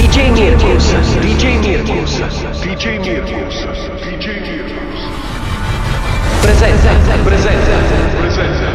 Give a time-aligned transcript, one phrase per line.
[0.00, 2.12] DJ Mirkus, DJ Mirkus,
[2.62, 3.56] DJ Mirkus,
[4.00, 5.00] DJ Mirkus.
[6.40, 6.90] Presenta,
[7.22, 7.76] presenta,
[8.16, 8.68] presenta.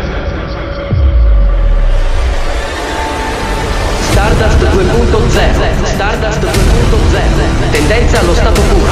[4.12, 8.92] Stardust 2.0, Stardust 2.0, tendenza allo stato puro.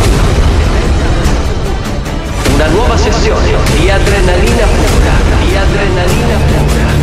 [2.55, 7.03] Una nuova sessione di adrenalina pura, di adrenalina pura.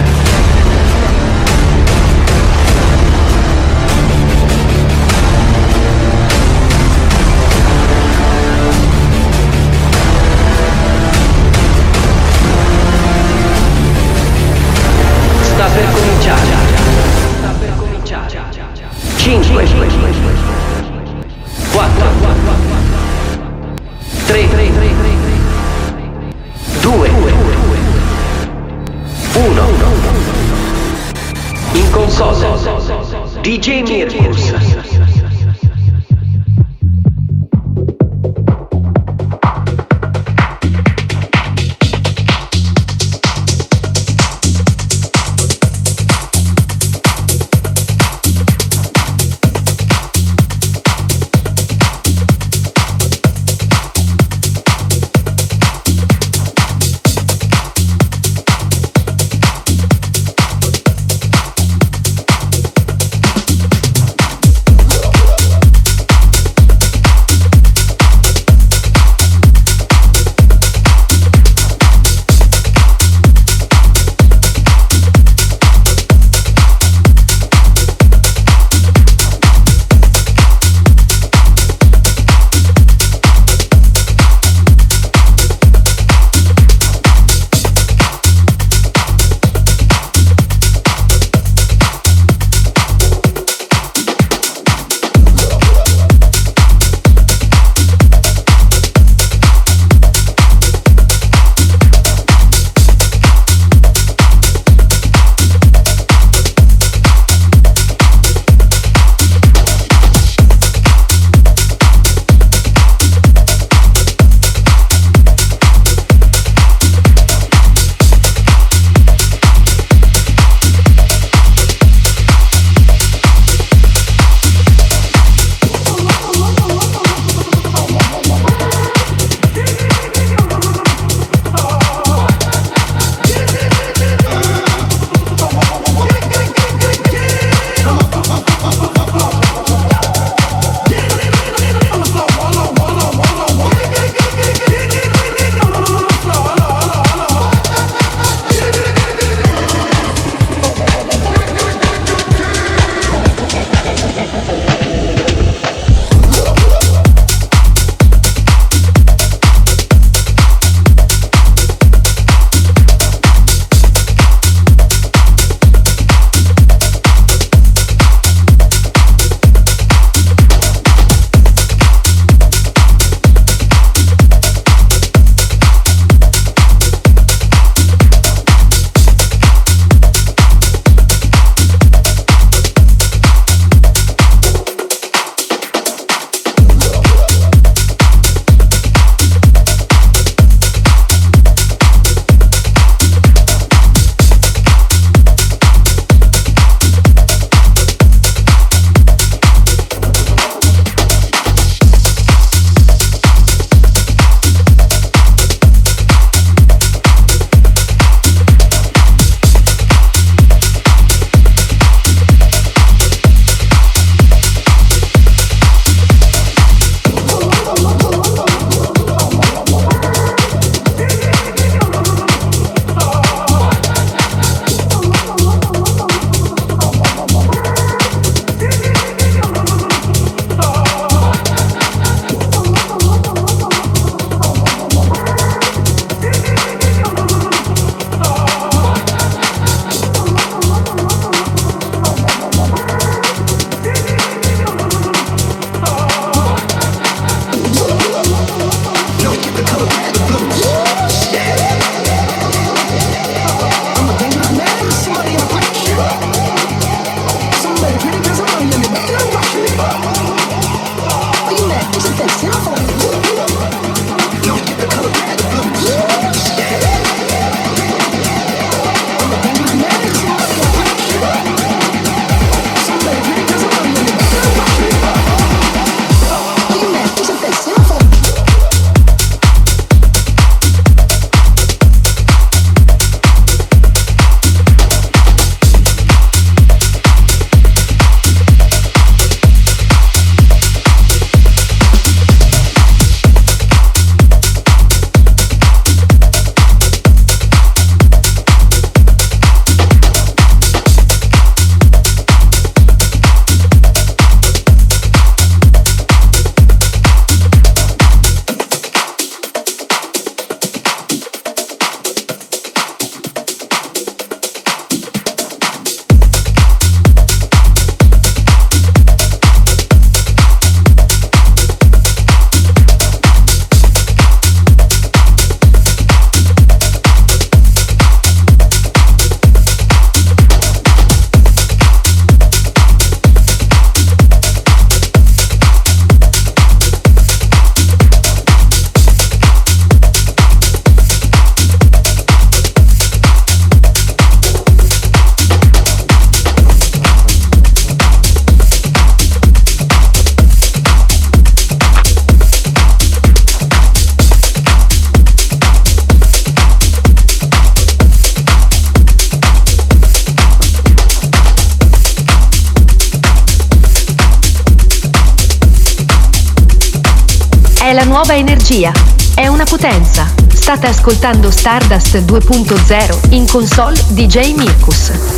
[370.70, 375.29] State ascoltando Stardust 2.0 in console DJ Mirkus.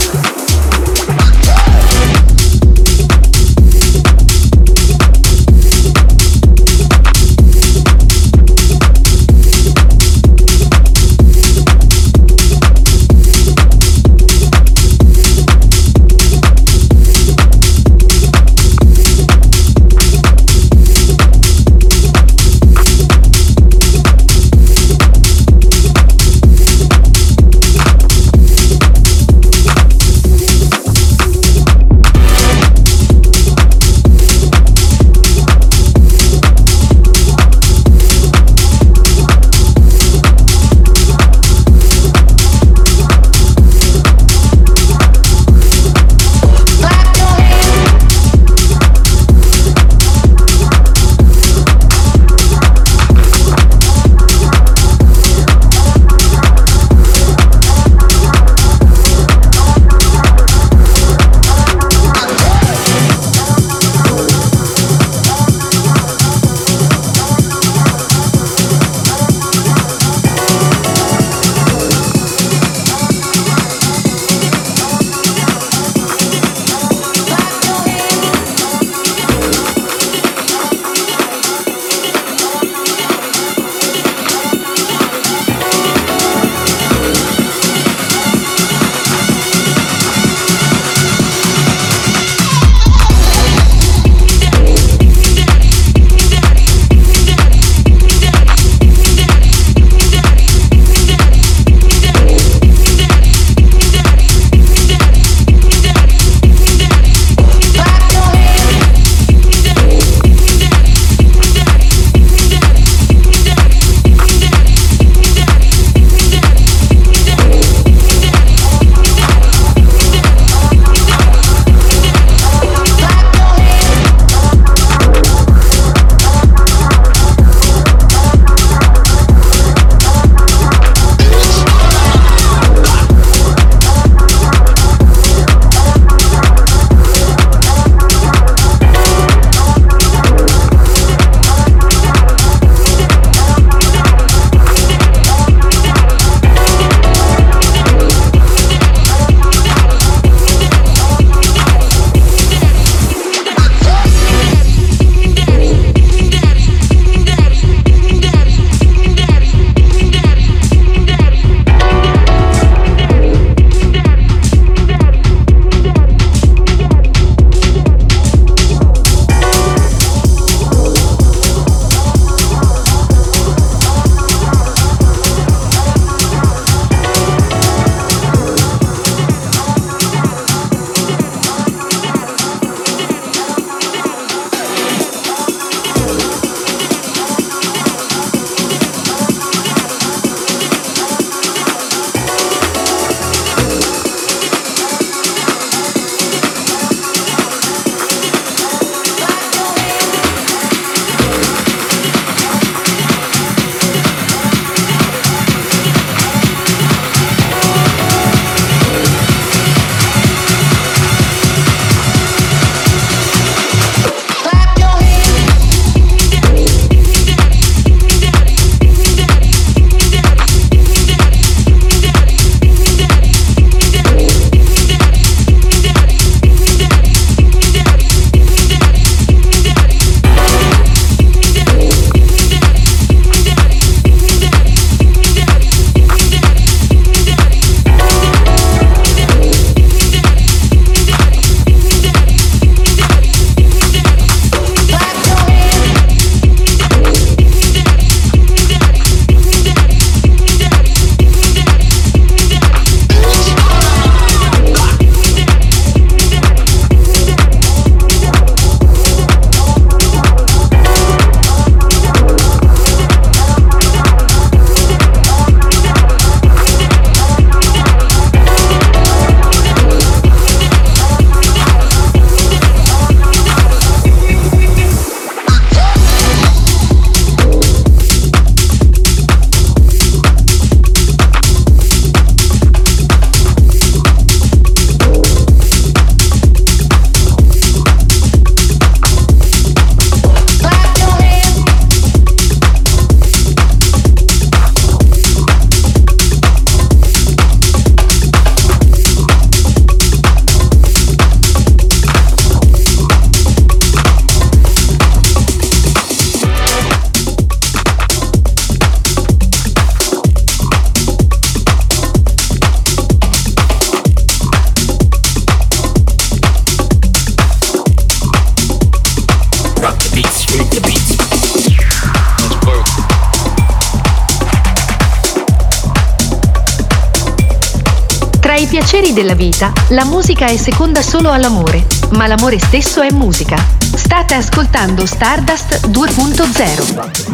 [329.22, 333.56] Della vita, la musica è seconda solo all'amore, ma l'amore stesso è musica.
[333.94, 337.30] State ascoltando Stardust 2.0.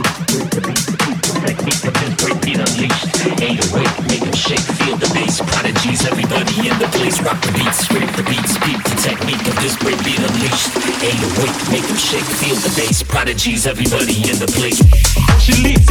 [6.10, 9.76] Everybody in the place, rock the beats, scrape the beats, beat the technique of this
[9.76, 10.76] great beat unleashed.
[11.02, 14.78] Ain't awake, make them shake, feel the bass, prodigies, everybody in the place.
[15.40, 15.88] She leaves,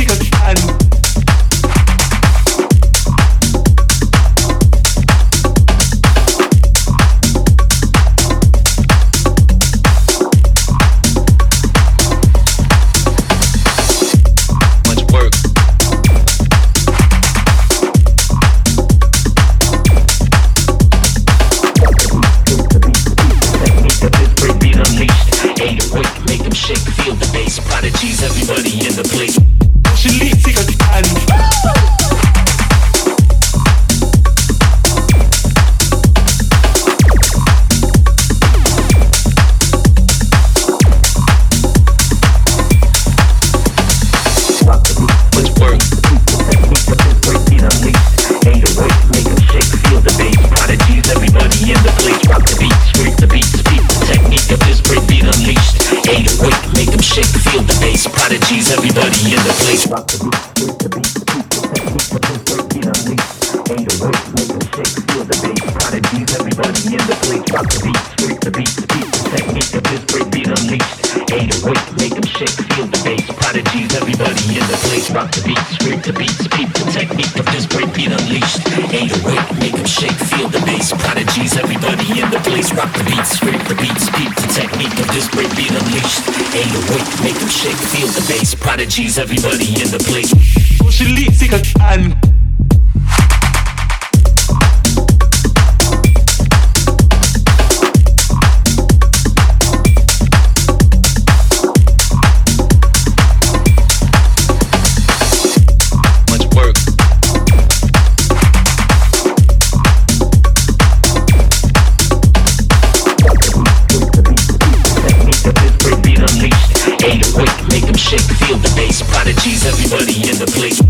[118.48, 120.82] feel the bass, prodigies, everybody in the place.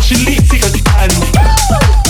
[0.00, 2.09] She leaves, because I'm.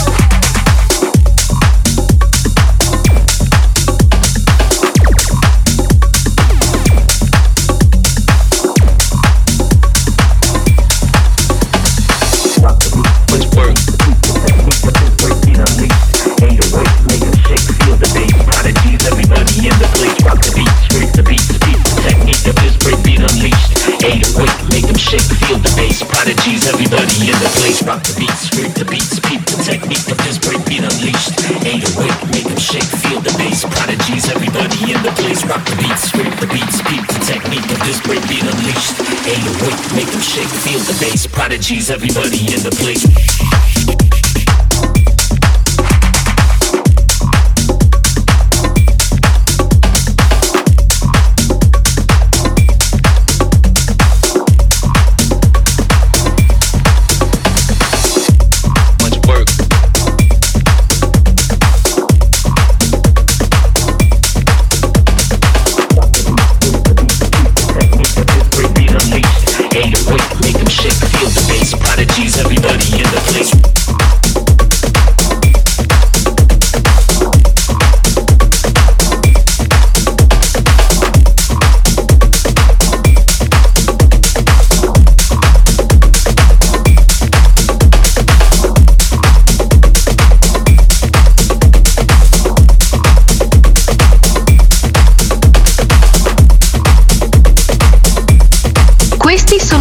[26.90, 30.42] Everybody in the place, rock the beats, scrape the beats, peep the technique of this
[30.42, 31.38] break beat unleashed.
[31.62, 33.62] Ain't awake, make them shake, feel the bass.
[33.62, 37.78] Prodigies, everybody in the place, rock the beats, scrape the beats, peep the technique of
[37.86, 38.98] this break beat unleashed.
[39.22, 41.30] Ain't awake, make them shake, feel the bass.
[41.30, 43.06] Prodigies, everybody in the place.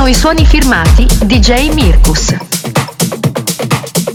[0.10, 2.32] I suoni firmati DJ Mirkus.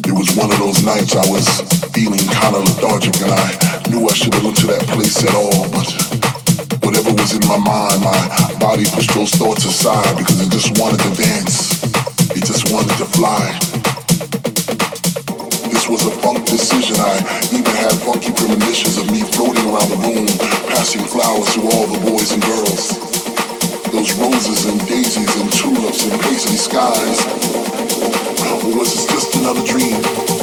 [0.02, 1.46] It was one of those nights I was
[1.94, 3.46] feeling kind of lethargic and I
[3.90, 5.86] knew I shouldn't look to that place at all, but
[6.82, 8.18] whatever was in my mind, my
[8.58, 11.78] body pushed those thoughts aside because it just wanted to dance.
[12.34, 13.54] It just wanted to fly.
[15.70, 16.98] This was a funk decision.
[16.98, 17.22] I
[17.54, 20.26] even had funky premonitions of me floating around the room,
[20.74, 23.13] passing flowers to all the boys and girls
[23.94, 27.24] those roses and daisies and tulips and paisley skies?
[28.64, 30.33] Or was it just another dream?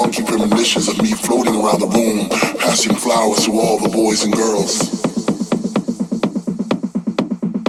[0.00, 2.26] funky premonitions of me floating around the room,
[2.58, 4.78] passing flowers to all the boys and girls.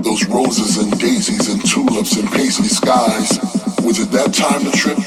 [0.01, 3.37] Those roses and daisies and tulips and paisley skies.
[3.83, 4.97] Was it that time to trip?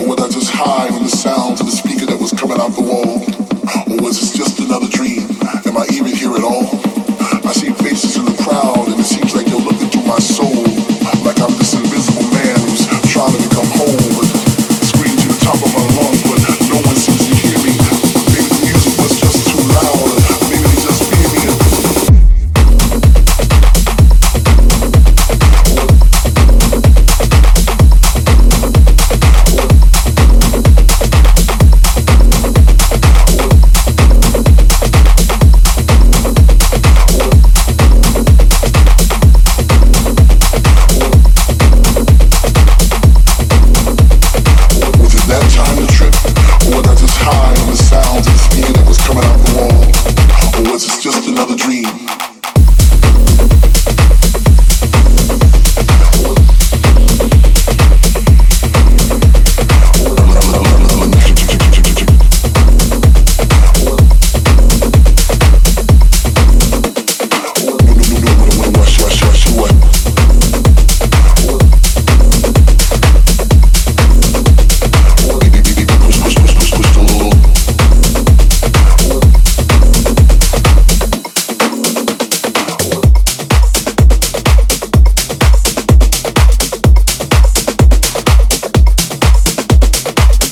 [0.00, 2.72] Or was I just high on the sounds of the speaker that was coming out
[2.72, 3.20] the wall?
[3.92, 5.19] Or was it just another dream?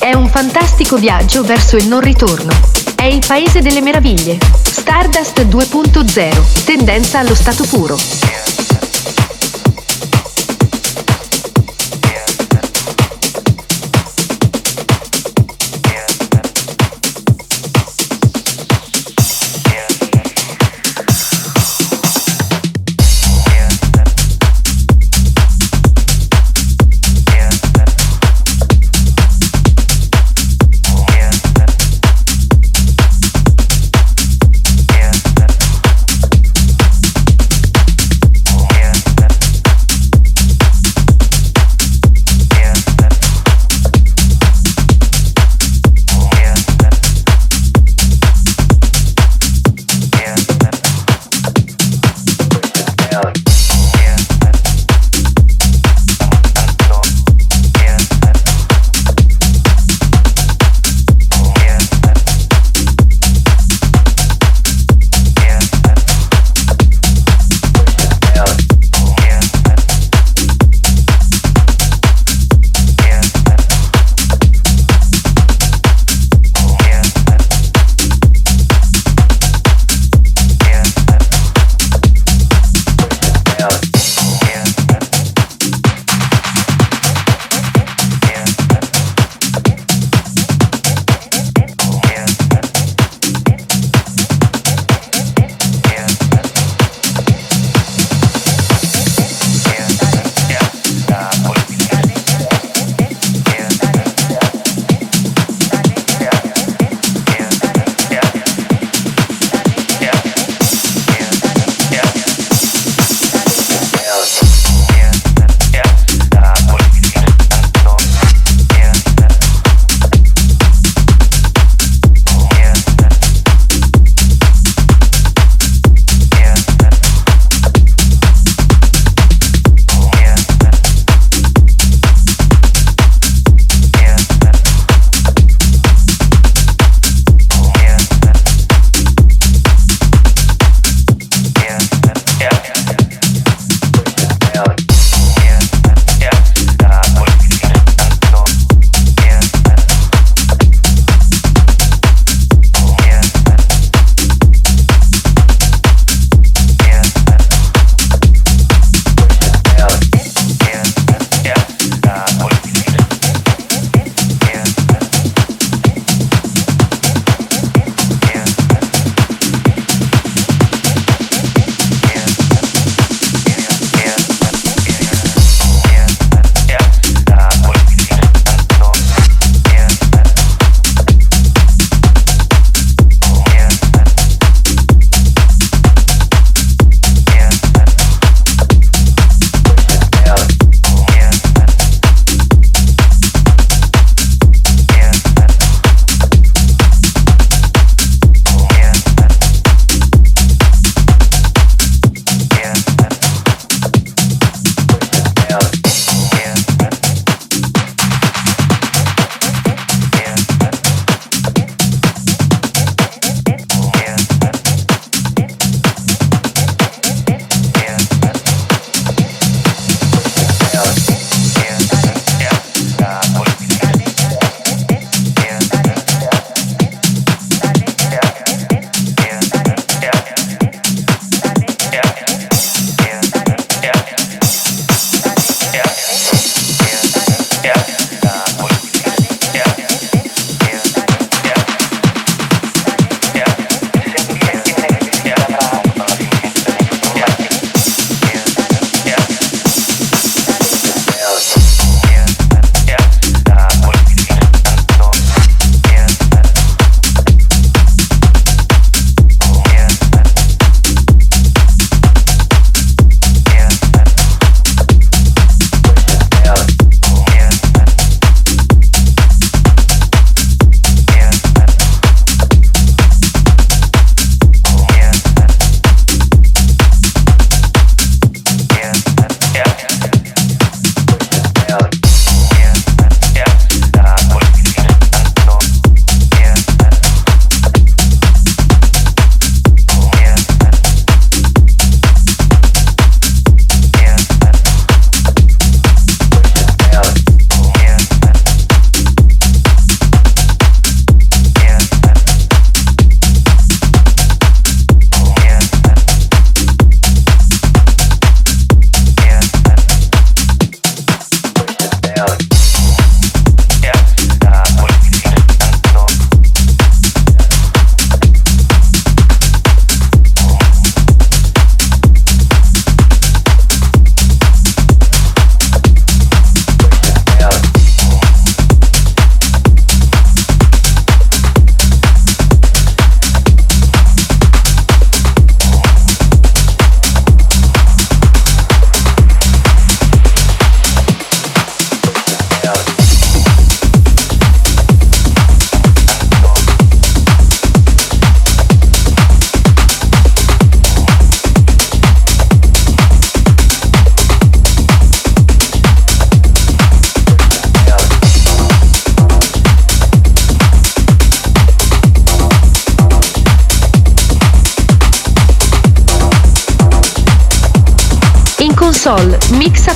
[0.08, 2.50] È un fantastico viaggio verso il non ritorno.
[2.96, 4.38] È il paese delle meraviglie.
[4.62, 8.27] Stardust 2.0, tendenza allo stato puro.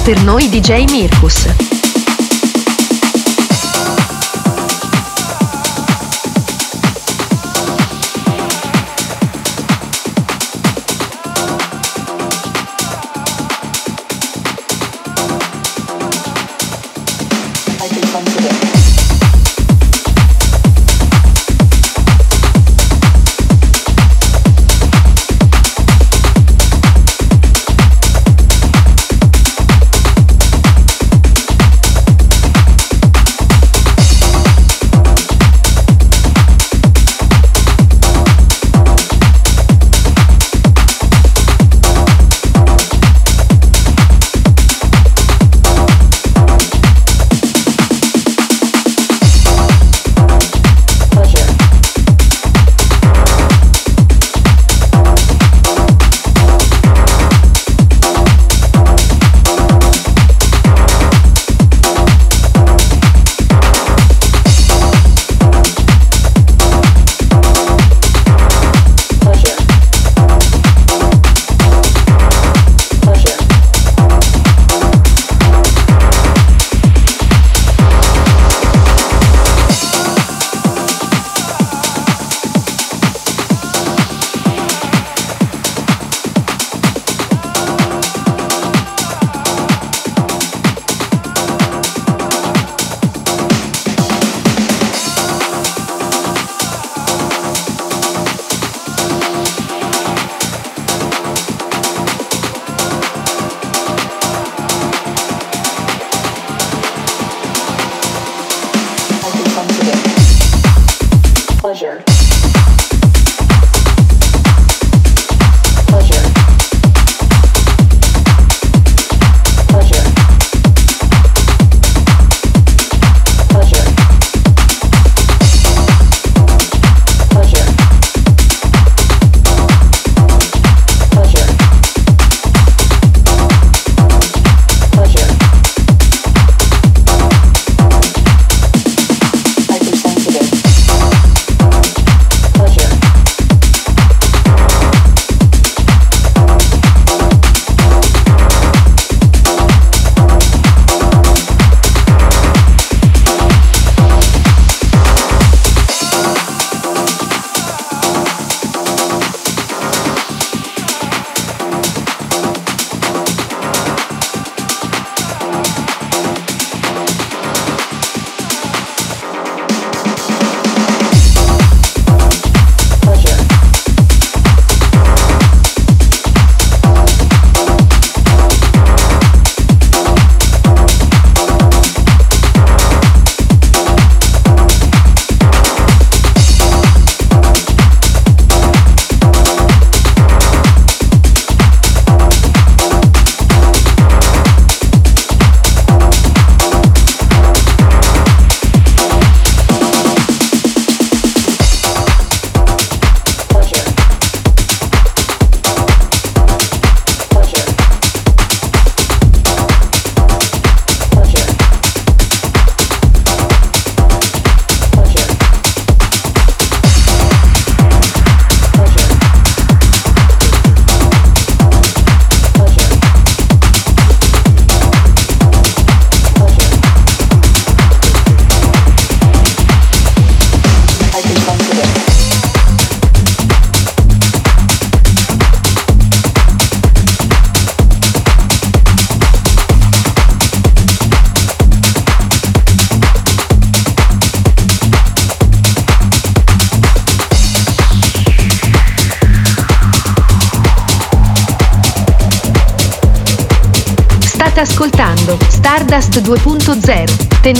[0.03, 1.62] Per noi DJ Mirkus.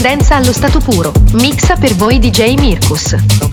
[0.03, 1.13] Tendenza allo stato puro.
[1.35, 3.52] Mixa per voi DJ Mirkus.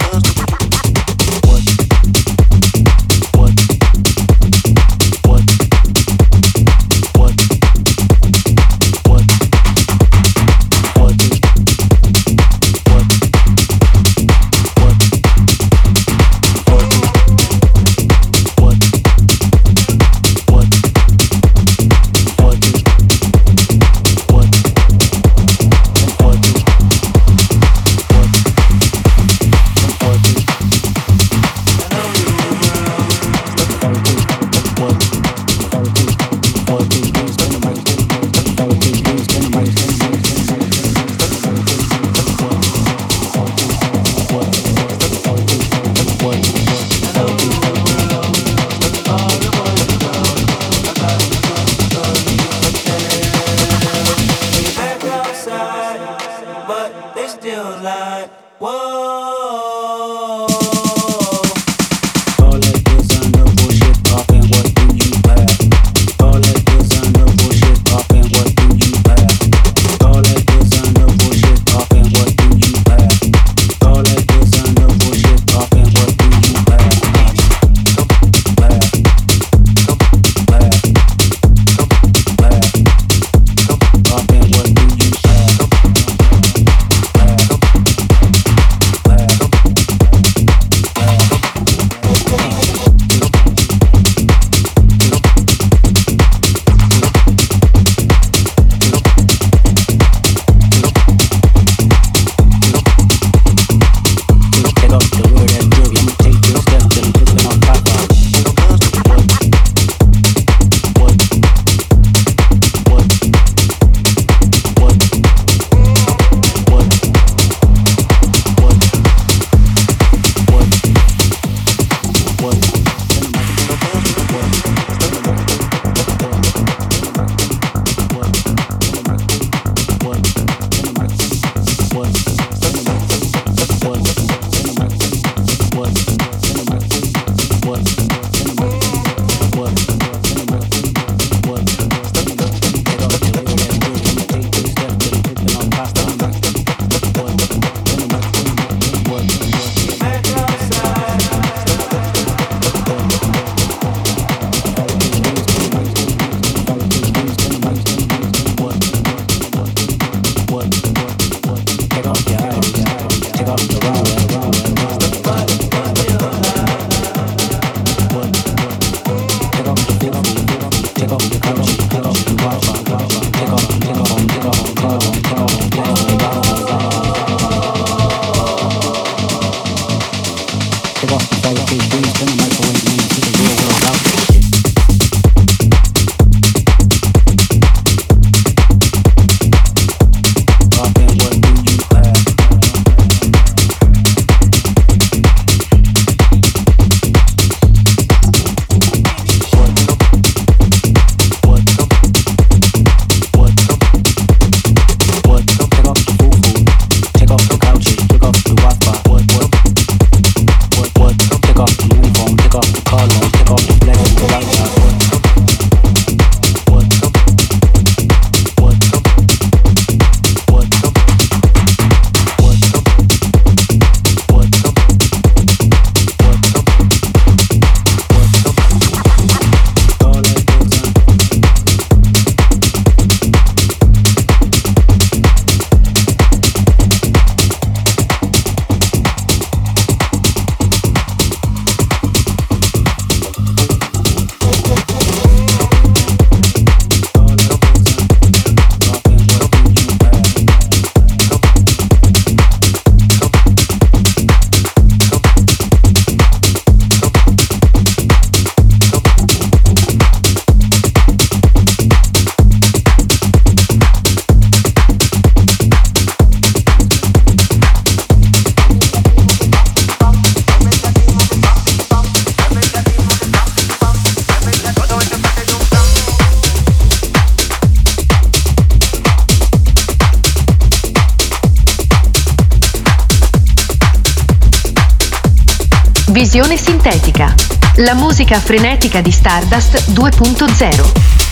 [287.80, 291.29] La musica frenetica di Stardust 2.0.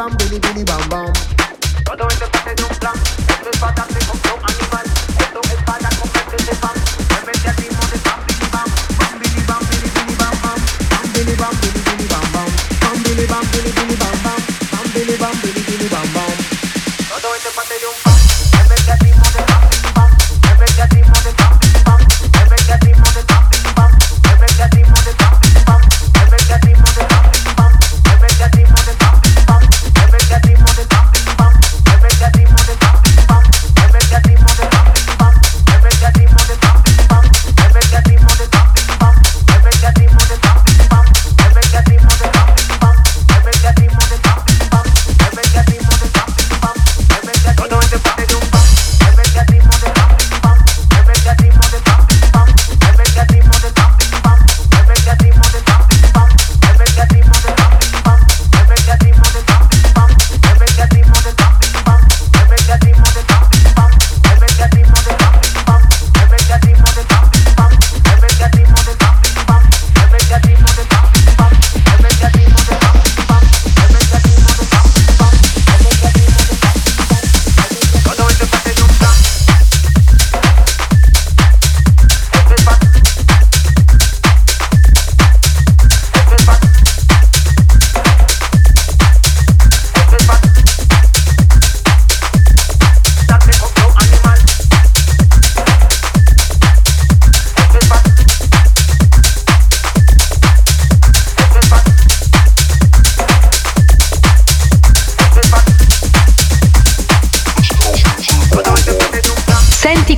[0.00, 1.12] bam, bili, bili, bam, bam.
[1.84, 2.94] Todo esto es parte de un plan.
[3.28, 4.49] Esto es bastante complejo.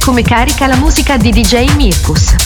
[0.04, 2.41] Come carica la musica di DJ Mirkus.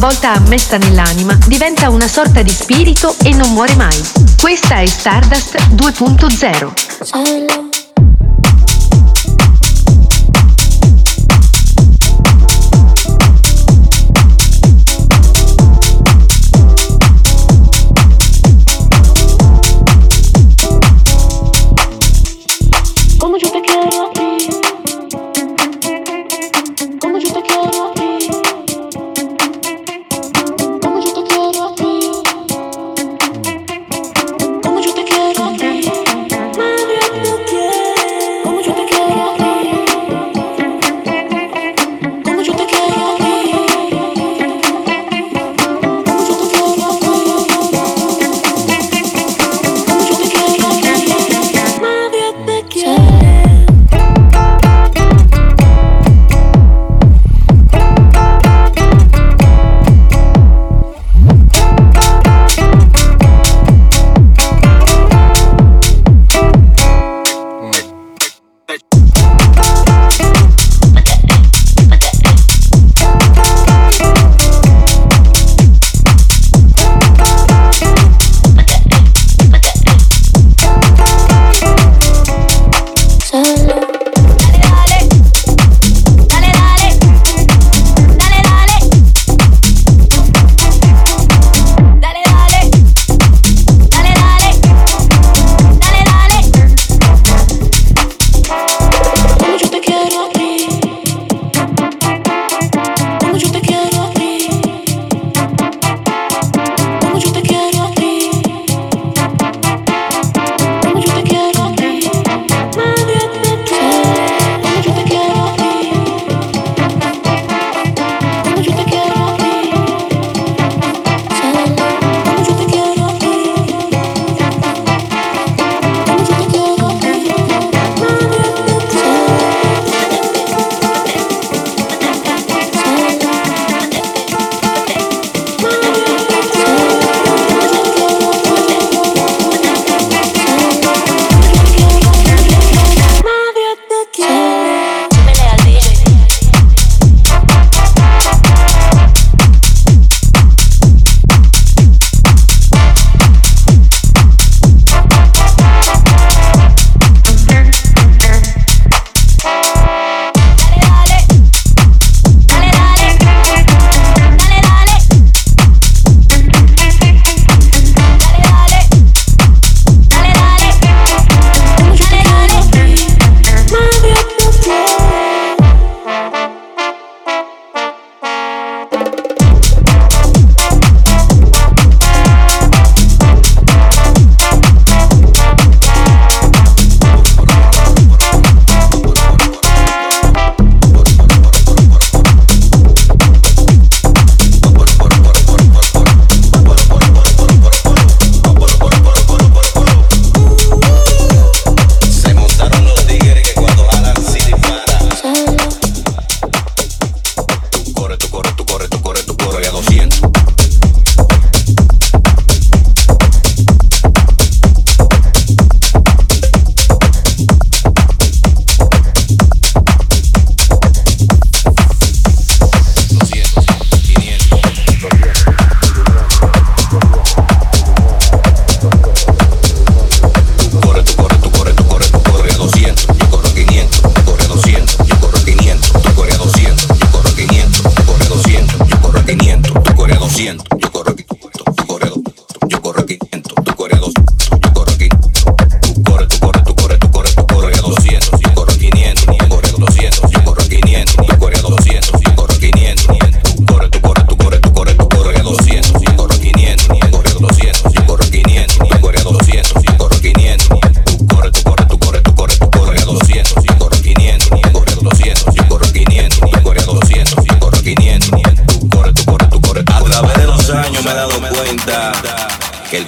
[0.00, 4.02] Volta ammessa nell'anima, diventa una sorta di spirito e non muore mai.
[4.40, 7.59] Questa è Stardust 2.0.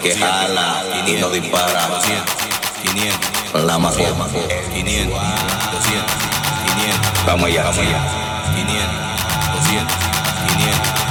[0.03, 1.89] que jala y no dispara.
[2.83, 4.27] 500, la mafia, 500,
[4.75, 5.13] 200,
[6.75, 7.25] 500.
[7.27, 8.53] Vamos allá, vamos allá.
[8.57, 10.03] 500, 200.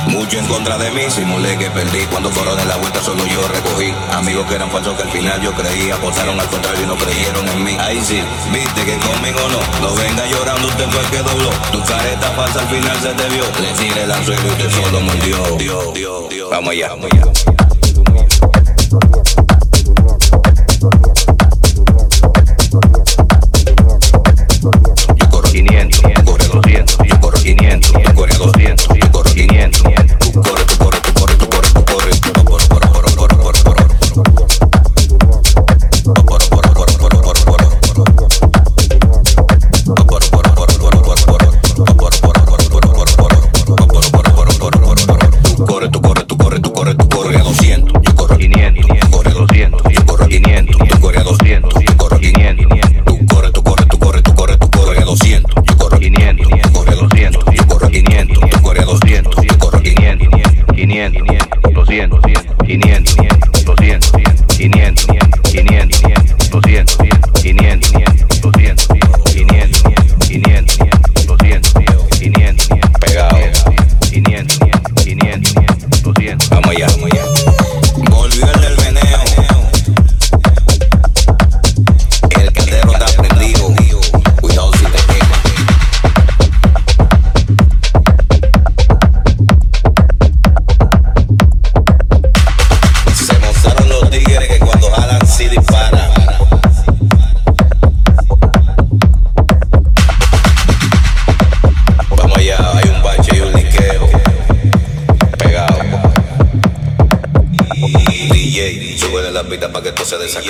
[0.08, 2.06] Mucho en contra de mí, simulé que perdí.
[2.08, 3.94] Cuando fueron en la vuelta solo yo recogí.
[4.12, 5.96] Amigos que eran falsos que al final yo creía.
[5.98, 7.78] Votaron al contrario y no creyeron en mí.
[7.80, 8.22] Ahí sí,
[8.52, 9.88] viste que conmigo no.
[9.88, 11.50] No venga llorando, usted fue el que dobló.
[11.72, 13.44] Tu careta falsa al final se te vio.
[13.62, 16.50] Le tiré el anzuelo y usted solo mordió.
[16.50, 17.61] Vamos allá, vamos allá.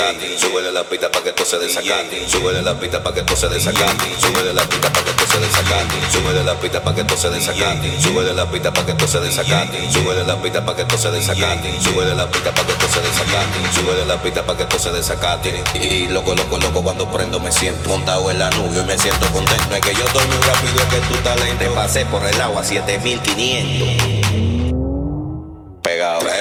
[0.01, 0.39] desacate.
[0.39, 2.29] Súbele la pita pa que esto se desacate.
[2.29, 4.15] Súbele la pita pa que esto se desacate.
[4.19, 6.11] Súbele la pita pa que esto se desacate.
[6.11, 8.01] Súbele la pita pa que esto se desacate.
[8.01, 9.91] Súbele la pita pa que esto se desacate.
[9.91, 11.81] Súbele la pita pa que esto se desacate.
[11.81, 13.73] Súbele la pita para que esto se desacate.
[13.73, 15.63] Súbele la pita pa que esto se desacate.
[15.75, 19.27] Y loco, loco, loco, cuando prendo me siento montado en la nube y me siento
[19.31, 19.75] contento.
[19.75, 21.75] Es que yo estoy muy rápido, es que tu talento.
[21.75, 24.20] Pasé por el agua 7500.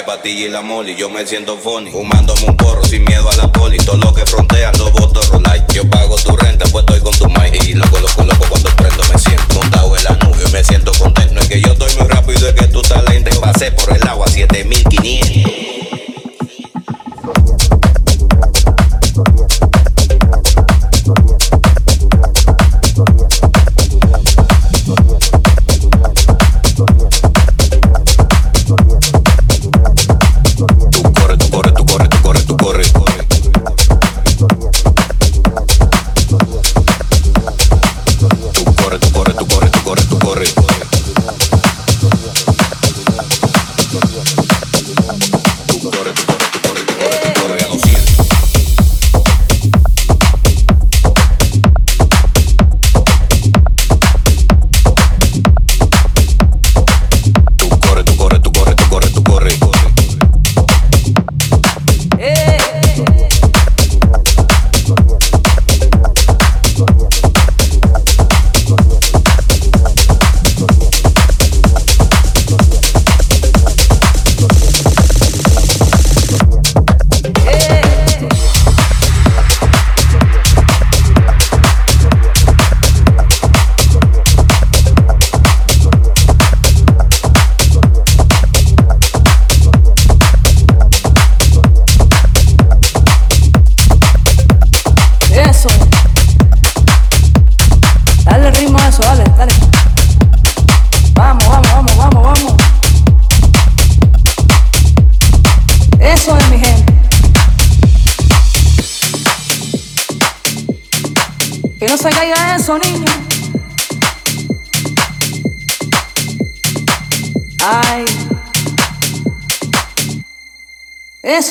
[0.05, 1.91] Patilla y la moli, yo me siento funny.
[1.91, 3.77] Fumándome un porro sin miedo a la poli.
[3.77, 5.63] Todo lo que frontean los votos rolay.
[5.73, 7.67] Yo pago tu renta, pues estoy con tu maíz.
[7.67, 10.43] Y loco, loco, loco, cuando prendo me siento montado en la nube.
[10.51, 11.39] Me siento contento.
[11.41, 13.41] Es que yo estoy muy rápido, es que tu talento.
[13.41, 15.80] Pasé por el agua 7500.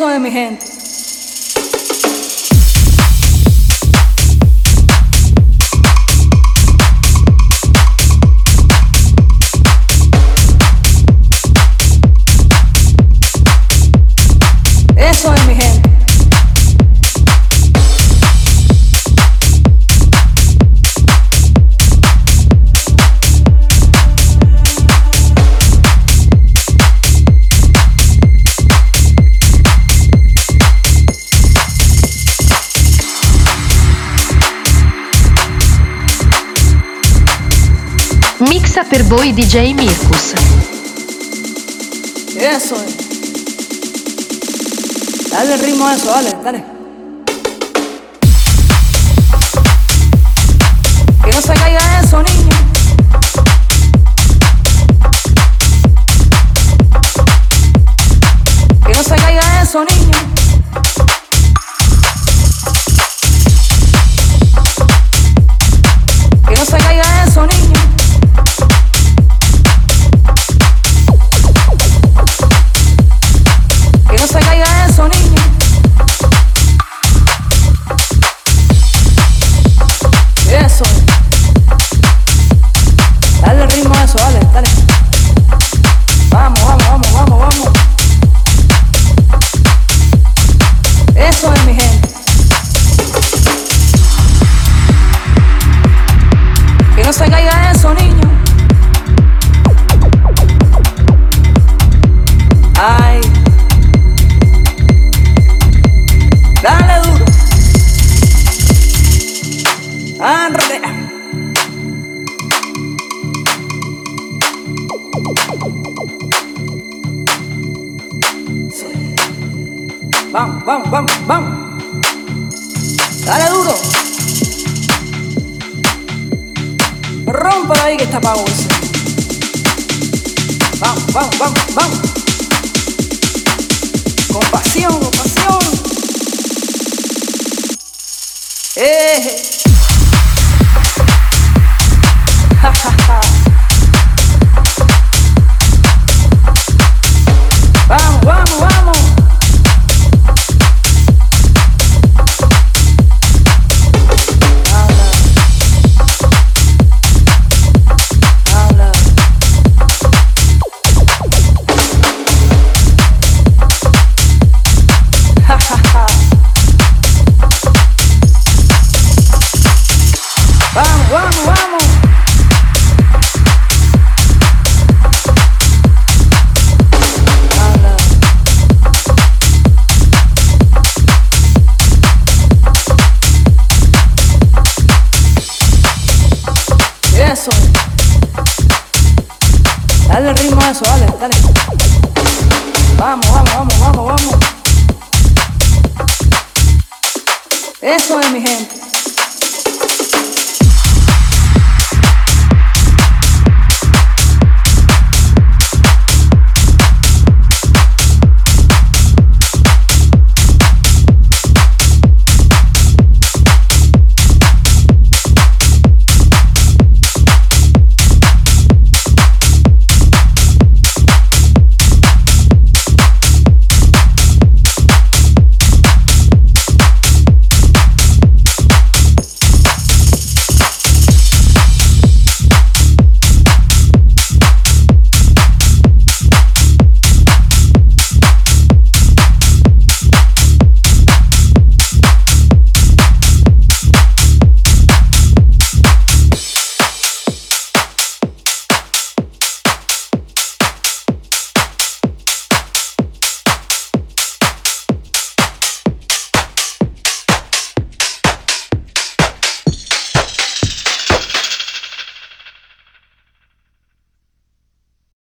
[0.08, 0.69] de mi gente.
[39.10, 40.34] voi DJ Mirkus.
[42.36, 42.96] Eso es.
[45.30, 46.64] Dale el ritmo a eso, dale, dale.
[51.24, 52.69] Que no se caiga eso, niño.